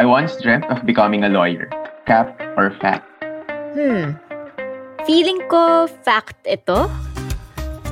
[0.00, 1.68] I once dreamt of becoming a lawyer.
[2.08, 3.04] Cap or fact?
[3.76, 4.16] Hmm.
[5.04, 6.88] Feeling ko fact ito.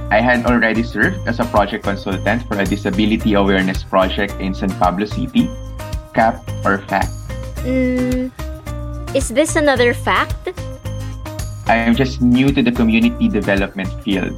[0.08, 4.72] I had already served as a project consultant for a disability awareness project in San
[4.80, 5.52] Pablo City.
[6.16, 7.12] Cap or fact?
[7.60, 8.32] Hmm.
[9.12, 10.56] Is this another fact?
[11.68, 14.32] I am just new to the community development field.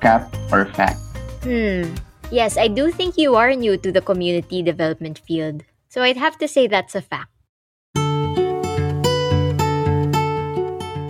[0.00, 0.96] Cap or fact?
[1.44, 1.84] Hmm.
[2.32, 5.68] Yes, I do think you are new to the community development field.
[5.90, 7.34] So I'd have to say that's a fact.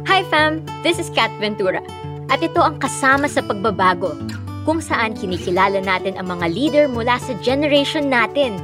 [0.08, 0.64] Hi fam!
[0.80, 1.84] This is Kat Ventura.
[2.32, 4.16] At ito ang kasama sa pagbabago,
[4.64, 8.56] kung saan kinikilala natin ang mga leader mula sa generation natin.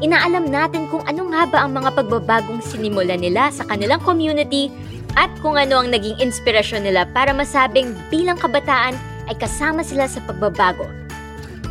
[0.00, 4.72] Inaalam natin kung ano nga ba ang mga pagbabagong sinimula nila sa kanilang community
[5.12, 8.96] at kung ano ang naging inspirasyon nila para masabing bilang kabataan
[9.28, 10.88] ay kasama sila sa pagbabago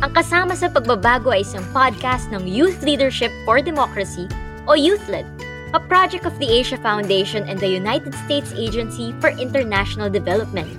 [0.00, 4.24] ang Kasama sa Pagbabago ay isang podcast ng Youth Leadership for Democracy
[4.64, 5.28] o YouthLED,
[5.76, 10.72] a project of the Asia Foundation and the United States Agency for International Development.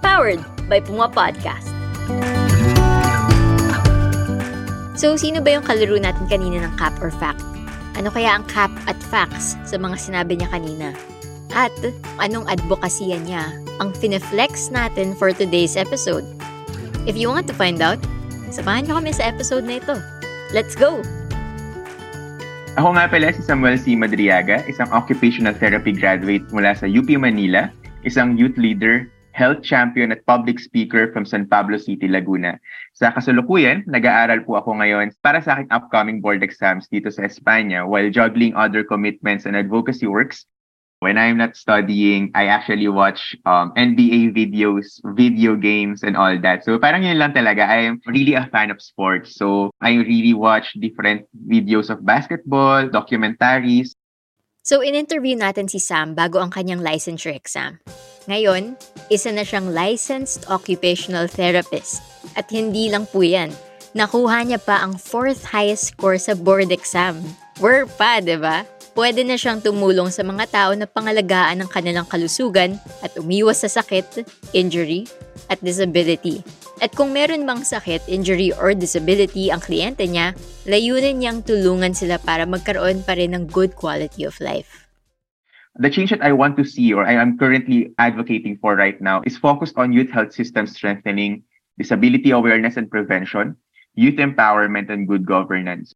[0.00, 1.68] Powered by Puma Podcast.
[4.96, 7.44] So, sino ba yung kalaro natin kanina ng cap or fact?
[8.00, 10.96] Ano kaya ang cap at facts sa mga sinabi niya kanina?
[11.52, 11.74] At
[12.16, 13.44] anong advokasya niya
[13.76, 16.24] ang fineflex natin for today's episode?
[17.04, 18.00] If you want to find out,
[18.54, 19.98] Samahan niyo kami sa episode na ito.
[20.54, 21.02] Let's go!
[22.78, 23.98] Ako nga pala si Samuel C.
[23.98, 27.66] Madriaga, isang occupational therapy graduate mula sa UP Manila,
[28.06, 32.54] isang youth leader, health champion at public speaker from San Pablo City, Laguna.
[32.94, 37.82] Sa kasalukuyan, nag-aaral po ako ngayon para sa aking upcoming board exams dito sa Espanya
[37.82, 40.46] while juggling other commitments and advocacy works
[41.00, 46.64] when I'm not studying, I actually watch um, NBA videos, video games, and all that.
[46.64, 47.68] So parang yun lang talaga.
[47.68, 49.36] I'm really a fan of sports.
[49.36, 53.92] So I really watch different videos of basketball, documentaries.
[54.64, 57.84] So in-interview natin si Sam bago ang kanyang licensure exam.
[58.24, 58.80] Ngayon,
[59.12, 62.00] isa na siyang licensed occupational therapist.
[62.32, 63.52] At hindi lang po yan.
[63.92, 67.20] Nakuha niya pa ang fourth highest score sa board exam.
[67.60, 68.64] Word pa, di ba?
[68.94, 73.70] Pwede na siyang tumulong sa mga tao na pangalagaan ng kanilang kalusugan at umiwas sa
[73.70, 74.22] sakit,
[74.54, 75.10] injury,
[75.50, 76.40] at disability.
[76.82, 80.34] At kung meron mang sakit, injury, or disability ang kliyente niya,
[80.66, 84.86] layunin niyang tulungan sila para magkaroon pa rin ng good quality of life.
[85.74, 89.26] The change that I want to see or I am currently advocating for right now
[89.26, 91.42] is focused on youth health system strengthening,
[91.78, 93.58] disability awareness and prevention,
[93.98, 95.93] youth empowerment and good governance.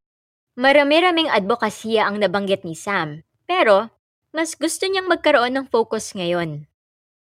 [0.58, 3.94] Marami-raming advokasya ang nabanggit ni Sam, pero
[4.34, 6.66] mas gusto niyang magkaroon ng focus ngayon.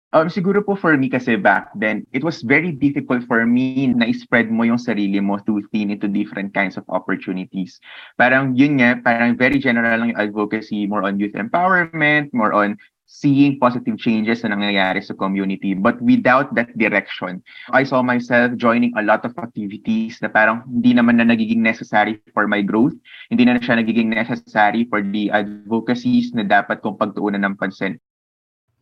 [0.09, 4.09] Um, siguro po for me kasi back then, it was very difficult for me na
[4.17, 7.77] spread mo yung sarili mo to thin into different kinds of opportunities.
[8.17, 12.81] Parang yun nga, parang very general lang yung advocacy, more on youth empowerment, more on
[13.09, 15.73] seeing positive changes na nangyayari sa community.
[15.73, 17.41] But without that direction,
[17.73, 22.21] I saw myself joining a lot of activities na parang hindi naman na nagiging necessary
[22.37, 22.93] for my growth.
[23.33, 27.97] Hindi na siya nagiging necessary for the advocacies na dapat kong pagtuunan ng pansin.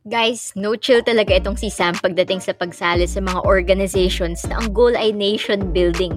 [0.07, 4.75] Guys, no chill talaga itong si Sam pagdating sa pagsali sa mga organizations na ang
[4.75, 6.15] goal ay nation building.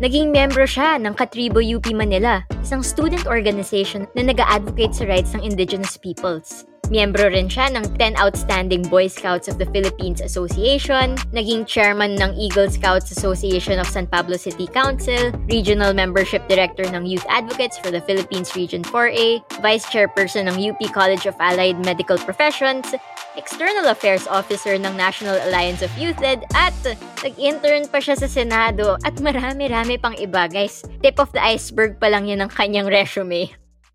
[0.00, 5.44] Naging membro siya ng Katribo UP Manila, isang student organization na nag-advocate sa rights ng
[5.44, 6.64] indigenous peoples.
[6.90, 12.34] Miyembro rin siya ng 10 Outstanding Boy Scouts of the Philippines Association, naging chairman ng
[12.34, 17.94] Eagle Scouts Association of San Pablo City Council, regional membership director ng Youth Advocates for
[17.94, 22.90] the Philippines Region 4A, vice chairperson ng UP College of Allied Medical Professions,
[23.38, 26.74] external affairs officer ng National Alliance of Youthled, at
[27.22, 30.82] nag-intern pa siya sa Senado at marami-rami pang iba, guys.
[31.06, 33.46] Tip of the iceberg pa lang yan ng kanyang resume.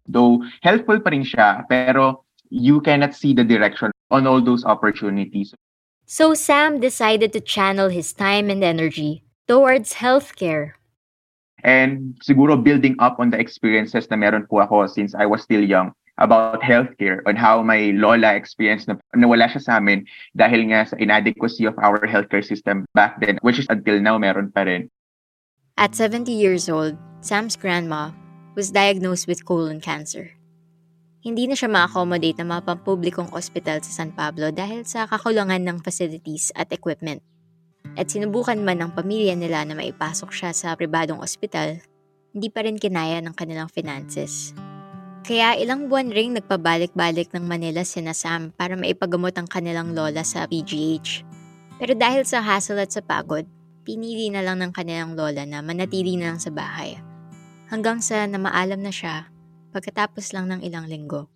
[0.08, 2.25] Though helpful pa rin siya, pero
[2.56, 5.54] you cannot see the direction on all those opportunities.
[6.06, 10.80] So Sam decided to channel his time and energy towards healthcare.
[11.64, 15.66] And siguro building up on the experiences na meron po ako since I was still
[15.66, 20.88] young about healthcare, on how my lola experienced na nawala siya sa amin dahil nga
[20.88, 24.88] sa inadequacy of our healthcare system back then, which is until now meron pa rin.
[25.76, 28.16] At 70 years old, Sam's grandma
[28.56, 30.32] was diagnosed with colon cancer.
[31.26, 35.82] Hindi na siya ma-accommodate ng mga pampublikong ospital sa San Pablo dahil sa kakulangan ng
[35.82, 37.26] facilities at equipment.
[37.98, 41.82] At sinubukan man ng pamilya nila na maipasok siya sa pribadong ospital,
[42.30, 44.54] hindi pa rin kinaya ng kanilang finances.
[45.26, 50.46] Kaya ilang buwan ring nagpabalik-balik ng Manila sina Sam para maipagamot ang kanilang lola sa
[50.46, 51.26] PGH.
[51.82, 53.50] Pero dahil sa hassle at sa pagod,
[53.82, 57.02] pinili na lang ng kanilang lola na manatili na lang sa bahay.
[57.74, 59.34] Hanggang sa namaalam na siya
[59.76, 61.28] pagkatapos lang ng ilang linggo.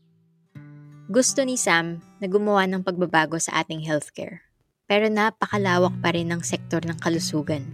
[1.12, 4.48] Gusto ni Sam na gumawa ng pagbabago sa ating healthcare.
[4.88, 7.68] Pero napakalawak pa rin ng sektor ng kalusugan.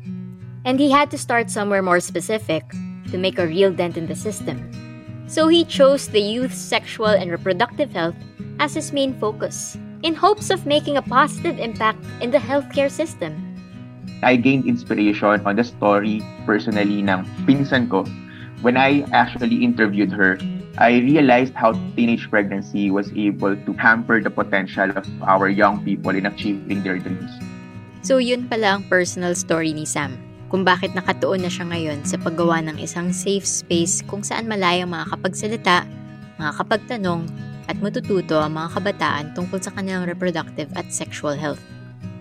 [0.65, 2.65] And he had to start somewhere more specific
[3.13, 4.65] to make a real dent in the system.
[5.29, 8.17] So he chose the youth's sexual and reproductive health
[8.57, 13.37] as his main focus, in hopes of making a positive impact in the healthcare system.
[14.23, 18.07] I gained inspiration on the story personally ng pinsan ko.
[18.63, 20.39] When I actually interviewed her,
[20.75, 26.11] I realized how teenage pregnancy was able to hamper the potential of our young people
[26.11, 27.31] in achieving their dreams.
[28.03, 30.19] So yun pala ang personal story ni Sam
[30.51, 34.93] kung bakit nakatuon na siya ngayon sa paggawa ng isang safe space kung saan malayang
[34.93, 35.83] makakapagsalita,
[36.37, 37.27] makakapagtanong,
[37.65, 41.61] at matututo ang mga kabataan tungkol sa kanilang reproductive at sexual health.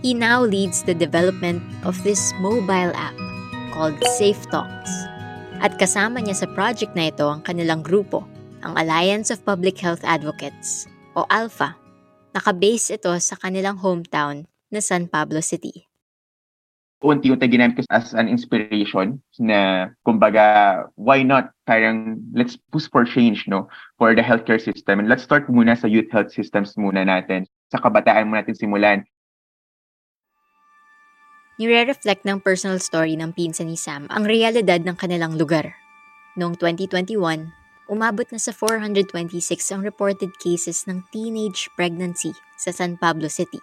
[0.00, 3.16] He now leads the development of this mobile app
[3.76, 5.13] called Safe Talks.
[5.64, 8.28] At kasama niya sa project na ito ang kanilang grupo,
[8.60, 10.84] ang Alliance of Public Health Advocates
[11.16, 11.72] o ALPHA.
[12.36, 15.88] Nakabase ito sa kanilang hometown na San Pablo City.
[17.00, 21.48] Unti-unti ginamit ko as an inspiration na kumbaga why not?
[21.64, 23.64] Parang let's push for change no?
[23.96, 25.00] For the healthcare system.
[25.00, 27.48] And let's start muna sa youth health systems muna natin.
[27.72, 29.08] Sa kabataan mo natin simulan
[31.54, 35.78] Nire-reflect ng personal story ng pinsan ni Sam ang realidad ng kanilang lugar.
[36.34, 37.14] Noong 2021,
[37.86, 39.14] umabot na sa 426
[39.70, 43.62] ang reported cases ng teenage pregnancy sa San Pablo City.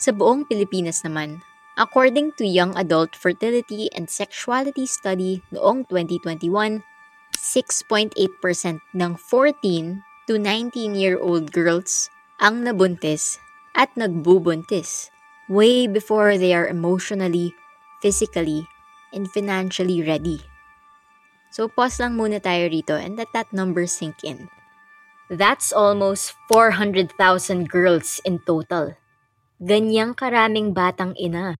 [0.00, 1.44] Sa buong Pilipinas naman,
[1.76, 6.80] according to Young Adult Fertility and Sexuality Study noong 2021,
[7.36, 8.16] 6.8%
[8.96, 12.08] ng 14 to 19-year-old girls
[12.40, 13.36] ang nabuntis
[13.76, 15.12] at nagbubuntis
[15.50, 17.52] way before they are emotionally,
[18.00, 18.64] physically,
[19.12, 20.38] and financially ready.
[21.50, 24.46] So pause lang muna tayo rito and let that number sink in.
[25.26, 27.14] That's almost 400,000
[27.66, 28.94] girls in total.
[29.58, 31.58] Ganyang karaming batang ina.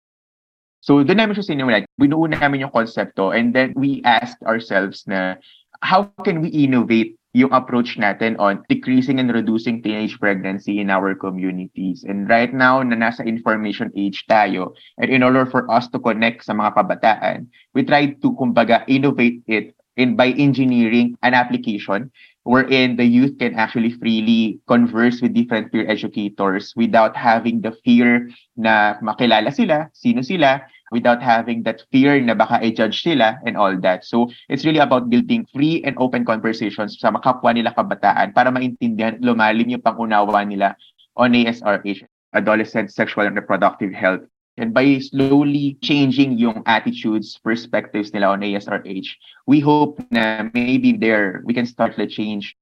[0.80, 1.84] So doon namin siya sinimulan.
[2.00, 5.36] Binuo namin yung konsepto and then we asked ourselves na
[5.84, 11.14] how can we innovate yung approach natin on decreasing and reducing teenage pregnancy in our
[11.14, 12.02] communities.
[12.02, 16.42] And right now, na nasa information age tayo, and in order for us to connect
[16.42, 22.10] sa mga kabataan, we tried to, kumbaga, innovate it in by engineering an application
[22.42, 28.26] wherein the youth can actually freely converse with different peer educators without having the fear
[28.56, 33.78] na makilala sila, sino sila, without having that fear na baka i-judge sila and all
[33.78, 34.04] that.
[34.04, 39.22] So, it's really about building free and open conversations sa makapwa nila kabataan para maintindihan
[39.22, 40.74] lumalim yung pangunawa nila
[41.14, 42.02] on ASRH,
[42.34, 44.26] adolescent sexual and reproductive health.
[44.58, 49.08] And by slowly changing yung attitudes, perspectives nila on ASRH,
[49.46, 52.58] we hope na maybe there we can start the change.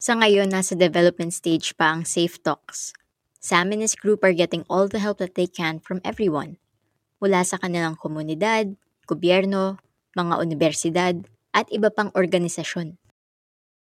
[0.00, 2.96] Sa ngayon, nasa development stage pa ang Safe Talks.
[3.38, 6.56] Sam and his group are getting all the help that they can from everyone–
[7.18, 8.70] mula sa kanilang komunidad,
[9.06, 9.78] gobyerno,
[10.14, 11.14] mga universidad,
[11.54, 12.98] at iba pang organisasyon.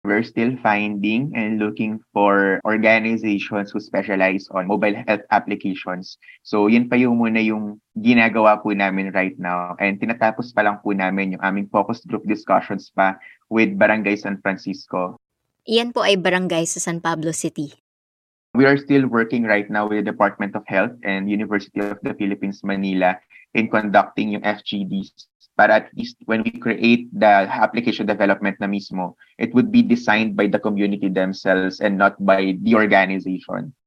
[0.08, 6.16] We're still finding and looking for organizations who specialize on mobile health applications.
[6.48, 9.76] So yun pa yung muna yung ginagawa po namin right now.
[9.84, 13.20] And tinatapos pa lang po namin yung aming focus group discussions pa
[13.52, 15.20] with Barangay San Francisco.
[15.68, 17.76] Iyan po ay barangay sa San Pablo City.
[18.58, 22.18] We are still working right now with the Department of Health and University of the
[22.18, 23.14] Philippines, Manila
[23.54, 29.14] in conducting yung FGDs para at least when we create the application development na mismo,
[29.38, 33.78] it would be designed by the community themselves and not by the organization.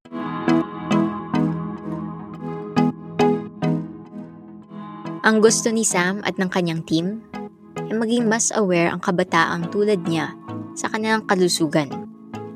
[5.27, 7.27] Ang gusto ni Sam at ng kanyang team
[7.75, 10.31] ay maging mas aware ang kabataang tulad niya
[10.79, 12.07] sa kanilang kalusugan,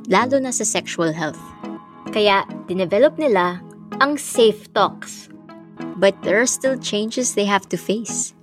[0.06, 1.53] lalo na sa sexual health.
[2.14, 3.58] Kaya, dinevelop nila
[3.98, 5.26] ang Safe Talks.
[5.98, 8.38] But there are still changes they have to face.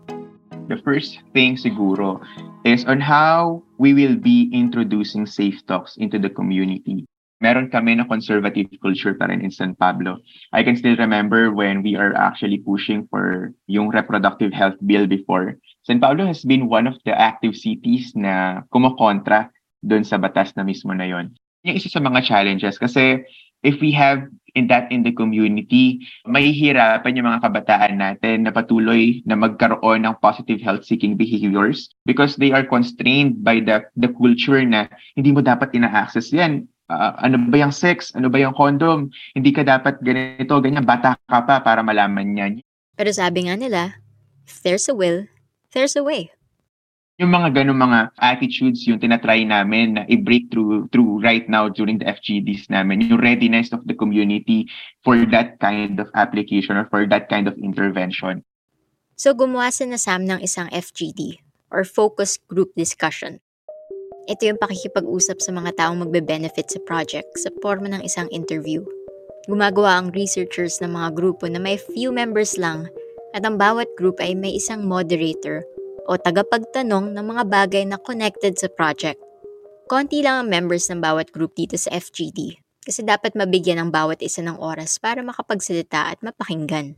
[0.67, 2.19] The first thing siguro
[2.67, 7.07] is on how we will be introducing Safe Talks into the community.
[7.39, 10.19] Meron kami na conservative culture pa rin in San Pablo.
[10.51, 15.55] I can still remember when we are actually pushing for yung reproductive health bill before.
[15.87, 19.47] San Pablo has been one of the active cities na kumokontra
[19.79, 21.31] doon sa batas na mismo na yon.
[21.63, 23.23] Yung isa sa mga challenges kasi
[23.63, 24.25] if we have
[24.55, 30.15] in that in the community, mahihirapan yung mga kabataan natin na patuloy na magkaroon ng
[30.19, 35.71] positive health-seeking behaviors because they are constrained by the the culture na hindi mo dapat
[35.71, 36.67] ina-access yan.
[36.91, 38.11] Uh, ano ba yung sex?
[38.19, 39.07] Ano ba yung condom?
[39.31, 40.83] Hindi ka dapat ganito, ganyan.
[40.83, 42.53] Bata ka pa para malaman yan.
[42.99, 44.03] Pero sabi nga nila,
[44.43, 45.23] if there's a will,
[45.71, 46.35] there's a way.
[47.19, 51.99] Yung mga ganun mga attitudes yung tinatry namin na i-break through, through right now during
[51.99, 53.03] the FGDs namin.
[53.03, 54.65] Yung readiness of the community
[55.03, 58.41] for that kind of application or for that kind of intervention.
[59.19, 63.37] So gumawa si na Sam ng isang FGD or Focus Group Discussion.
[64.25, 68.81] Ito yung pakikipag-usap sa mga taong magbe-benefit sa project sa forma ng isang interview.
[69.49, 72.85] Gumagawa ang researchers ng mga grupo na may few members lang
[73.33, 75.65] at ang bawat group ay may isang moderator
[76.07, 79.19] o tagapagtanong ng mga bagay na connected sa project.
[79.91, 84.23] Konti lang ang members ng bawat group dito sa FGD kasi dapat mabigyan ng bawat
[84.25, 86.97] isa ng oras para makapagsalita at mapakinggan.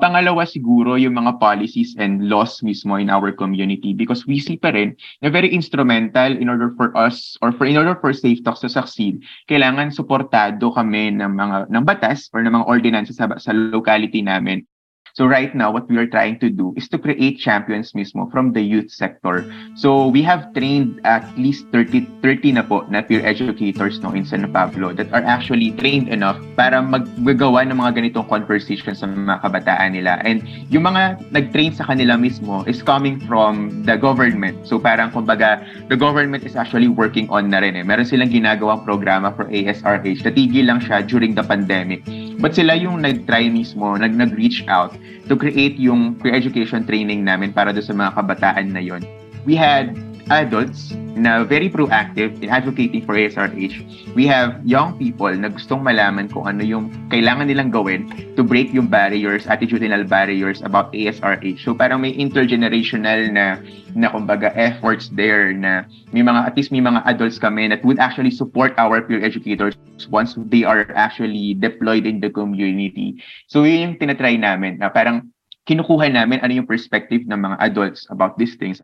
[0.00, 4.74] Pangalawa siguro yung mga policies and laws mismo in our community because we see pa
[4.74, 8.66] rin na very instrumental in order for us or for in order for Safe Talks
[8.66, 13.54] to succeed, kailangan suportado kami ng mga ng batas or ng mga ordinances sa, sa
[13.54, 14.66] locality namin
[15.12, 18.56] So right now, what we are trying to do is to create champions mismo from
[18.56, 19.44] the youth sector.
[19.76, 24.24] So we have trained at least 30, 30 na po na peer educators no, in
[24.24, 29.44] San Pablo that are actually trained enough para maggagawa ng mga ganitong conversations sa mga
[29.44, 30.16] kabataan nila.
[30.24, 30.40] And
[30.72, 34.64] yung mga nag-train sa kanila mismo is coming from the government.
[34.64, 35.60] So parang kumbaga,
[35.92, 37.84] the government is actually working on na rin eh.
[37.84, 40.24] Meron silang ginagawang programa for ASRH.
[40.24, 42.00] Natigil lang siya during the pandemic.
[42.38, 44.94] But sila yung nag-try mismo, nag- nag-reach out
[45.28, 49.02] to create yung pre-education training namin para do sa mga kabataan na yon.
[49.42, 49.98] We had
[50.30, 53.84] adults na very proactive in advocating for ASRH.
[54.14, 58.72] We have young people na gustong malaman kung ano yung kailangan nilang gawin to break
[58.72, 61.64] yung barriers, attitudinal barriers about ASRH.
[61.64, 63.60] So parang may intergenerational na
[63.92, 65.84] na kumbaga efforts there na
[66.16, 69.76] may mga at least may mga adults kami that would actually support our peer educators
[70.08, 73.20] once they are actually deployed in the community.
[73.52, 75.28] So yun yung tinatry namin na parang
[75.68, 78.82] kinukuha namin ano yung perspective ng mga adults about these things.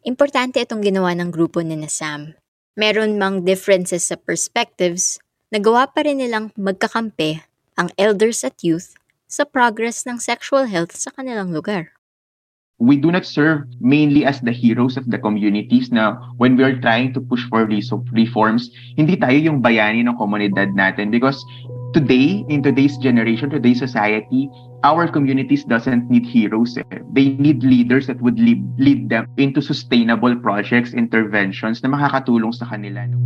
[0.00, 2.32] Importante itong ginawa ng grupo ni Sam.
[2.72, 5.20] Meron mang differences sa perspectives,
[5.52, 7.44] nagawa pa rin nilang magkakampi
[7.76, 8.96] ang elders at youth
[9.28, 11.92] sa progress ng sexual health sa kanilang lugar.
[12.80, 16.80] We do not serve mainly as the heroes of the communities na when we are
[16.80, 21.44] trying to push for reforms, hindi tayo yung bayani ng komunidad natin because
[21.92, 24.48] today, in today's generation, today's society,
[24.84, 26.76] our communities doesn't need heroes.
[26.78, 26.84] Eh.
[27.12, 32.68] They need leaders that would lead, lead them into sustainable projects, interventions na makakatulong sa
[32.68, 33.06] kanila.
[33.08, 33.18] No?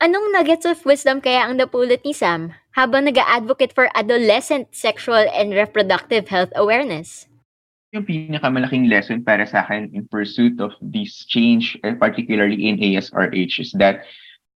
[0.00, 5.52] Anong nuggets of wisdom kaya ang napulot ni Sam habang nag-advocate for adolescent sexual and
[5.52, 7.29] reproductive health awareness?
[7.90, 13.58] Yung pinakamalaking lesson para sa akin in pursuit of this change, eh, particularly in ASRH,
[13.58, 14.06] is that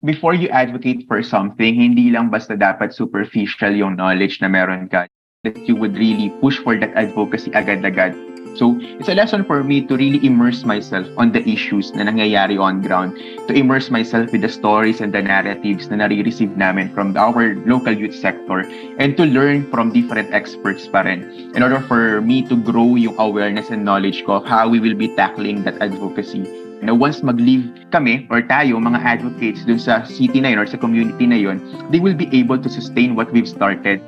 [0.03, 5.07] before you advocate for something, hindi lang basta dapat superficial yung knowledge na meron ka.
[5.41, 8.13] That you would really push for that advocacy agad-agad
[8.55, 12.59] So, it's a lesson for me to really immerse myself on the issues na nangyayari
[12.59, 13.15] on ground,
[13.47, 17.95] to immerse myself with the stories and the narratives na nare-receive namin from our local
[17.95, 18.67] youth sector,
[18.99, 21.23] and to learn from different experts pa rin.
[21.55, 24.95] In order for me to grow yung awareness and knowledge ko of how we will
[24.95, 26.43] be tackling that advocacy.
[26.81, 30.81] Na once mag-leave kami or tayo, mga advocates dun sa city na yun or sa
[30.81, 31.61] community na yun,
[31.93, 34.01] they will be able to sustain what we've started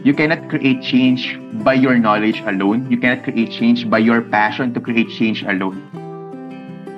[0.00, 2.88] You cannot create change by your knowledge alone.
[2.88, 5.76] You cannot create change by your passion to create change alone.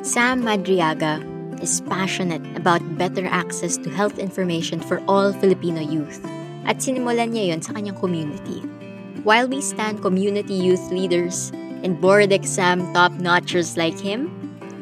[0.06, 1.18] Sam Madriaga
[1.58, 6.22] is passionate about better access to health information for all Filipino youth
[6.62, 8.62] at sinimulan niya yon sa kanyang community.
[9.26, 11.50] While we stand community youth leaders
[11.82, 14.30] and board exam top-notchers like him,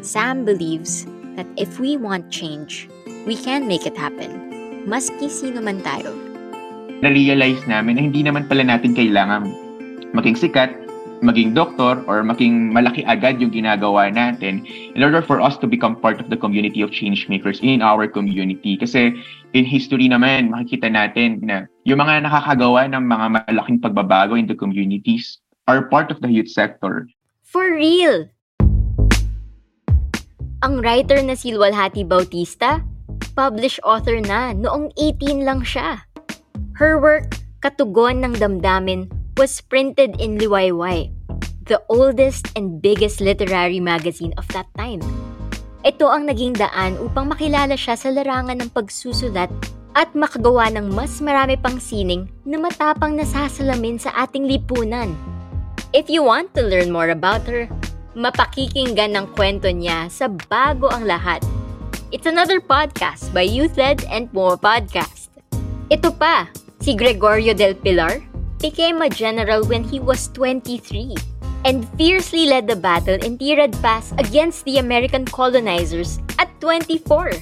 [0.04, 1.08] Sam believes
[1.40, 2.84] that if we want change,
[3.24, 6.29] we can make it happen, maski sino man tayo
[7.00, 9.48] na-realize namin na hindi naman pala natin kailangan
[10.12, 10.70] maging sikat,
[11.20, 15.94] maging doktor, or maging malaki agad yung ginagawa natin in order for us to become
[15.94, 18.74] part of the community of change makers in our community.
[18.76, 19.14] Kasi
[19.52, 24.56] in history naman, makikita natin na yung mga nakakagawa ng mga malaking pagbabago in the
[24.56, 25.38] communities
[25.68, 27.06] are part of the youth sector.
[27.46, 28.30] For real!
[30.60, 32.84] Ang writer na si Lualhati Bautista,
[33.32, 36.09] published author na noong 18 lang siya.
[36.80, 41.12] Her work, Katugon ng Damdamin, was printed in Liwayway,
[41.68, 45.04] the oldest and biggest literary magazine of that time.
[45.84, 49.52] Ito ang naging daan upang makilala siya sa larangan ng pagsusulat
[49.92, 55.12] at makagawa ng mas marami pang sining na matapang nasasalamin sa ating lipunan.
[55.92, 57.68] If you want to learn more about her,
[58.16, 61.44] mapakikinggan ng kwento niya sa Bago ang Lahat.
[62.08, 65.28] It's another podcast by Youth Led and More Podcast.
[65.92, 66.46] Ito pa,
[66.80, 68.24] si Gregorio del Pilar,
[68.58, 71.14] became a general when he was 23
[71.64, 77.32] and fiercely led the battle in Tirad Pass against the American colonizers at 24.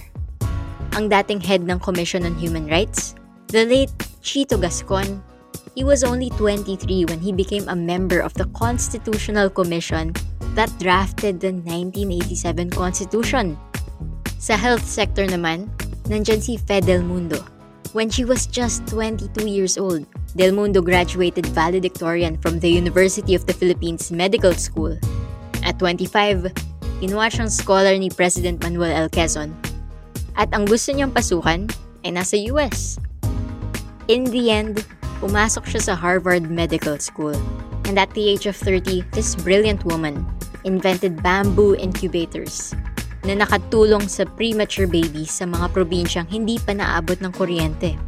[0.99, 3.15] Ang dating head ng Commission on Human Rights,
[3.55, 5.23] the late Chito Gascon,
[5.79, 10.11] he was only 23 when he became a member of the Constitutional Commission
[10.59, 13.55] that drafted the 1987 Constitution.
[14.43, 15.71] Sa health sector naman,
[16.11, 17.58] nandyan si Fede Mundo.
[17.97, 20.05] When she was just 22 years old,
[20.37, 25.01] Del Mundo graduated valedictorian from the University of the Philippines Medical School.
[25.65, 26.53] At 25,
[27.01, 29.09] kinuha siyang scholar ni President Manuel L.
[29.09, 29.57] Quezon.
[30.37, 31.73] At ang gusto niyang pasukan
[32.05, 33.01] ay nasa US.
[34.13, 34.85] In the end,
[35.25, 37.35] pumasok siya sa Harvard Medical School.
[37.89, 40.29] And at the age of 30, this brilliant woman
[40.69, 42.77] invented bamboo incubators
[43.27, 47.99] na nakatulong sa premature babies sa mga probinsyang hindi pa naabot ng kuryente.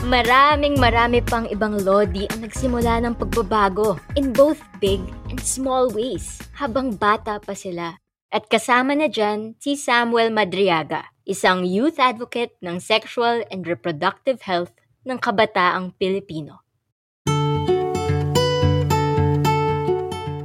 [0.00, 6.40] Maraming marami pang ibang lodi ang nagsimula ng pagbabago in both big and small ways
[6.56, 8.00] habang bata pa sila.
[8.32, 14.72] At kasama na dyan si Samuel Madriaga, isang youth advocate ng sexual and reproductive health
[15.04, 16.64] ng kabataang Pilipino.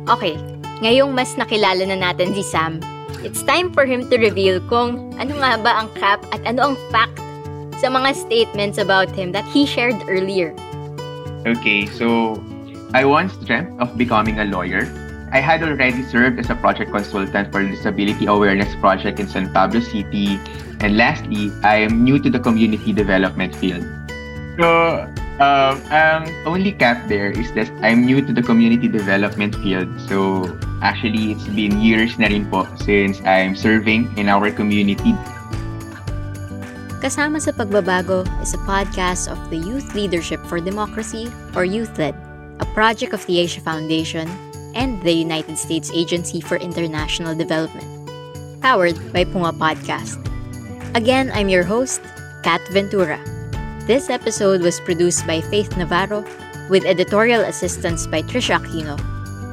[0.06, 0.36] Okay,
[0.86, 2.78] ngayong mas nakilala na natin si Sam,
[3.26, 6.76] it's time for him to reveal kung ano nga ba ang cap at ano ang
[6.94, 7.18] fact
[7.82, 10.54] sa mga statements about him that he shared earlier.
[11.50, 12.38] Okay, so
[12.94, 14.86] I once dreamt of becoming a lawyer.
[15.34, 19.52] I had already served as a project consultant for the Disability Awareness Project in San
[19.52, 20.40] Pablo City.
[20.80, 23.84] And lastly, I am new to the community development field.
[24.56, 25.02] So,
[25.40, 29.90] um, ang only cap there is that I'm new to the community development field.
[30.08, 30.48] So,
[30.82, 35.16] actually, it's been years na rin po since I'm serving in our community.
[37.04, 42.18] Kasama sa Pagbabago is a podcast of the Youth Leadership for Democracy, or YouthLED,
[42.64, 44.26] a project of the Asia Foundation
[44.74, 47.86] and the United States Agency for International Development,
[48.60, 50.18] powered by Punga Podcast.
[50.98, 52.02] Again, I'm your host,
[52.42, 53.35] Kat Ventura.
[53.86, 56.26] This episode was produced by Faith Navarro
[56.74, 58.98] with editorial assistance by Trisha Aquino.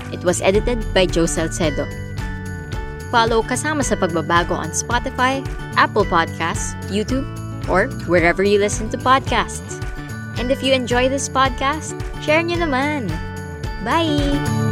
[0.08, 1.84] It was edited by Joe Salcedo.
[3.12, 5.44] Follow Kasama sa Pagbabago on Spotify,
[5.76, 7.28] Apple Podcasts, YouTube,
[7.68, 9.84] or wherever you listen to podcasts.
[10.40, 11.92] And if you enjoy this podcast,
[12.24, 13.12] share nyo naman.
[13.84, 14.71] Bye!